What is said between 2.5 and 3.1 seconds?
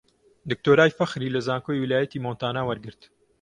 وەرگرت